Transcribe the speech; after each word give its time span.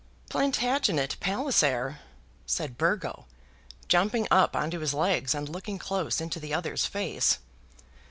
"Plantagenet 0.31 1.15
Palliser?" 1.19 1.99
said 2.47 2.75
Burgo, 2.75 3.25
jumping 3.87 4.27
up 4.31 4.55
on 4.55 4.71
to 4.71 4.79
his 4.79 4.95
legs 4.95 5.35
and 5.35 5.47
looking 5.47 5.77
close 5.77 6.19
into 6.19 6.39
the 6.39 6.55
other's 6.55 6.87
face. 6.87 7.37